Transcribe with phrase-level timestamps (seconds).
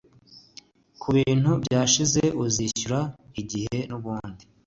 [1.01, 2.99] kubintu byashize uzishyura
[3.41, 4.43] igihe nubundi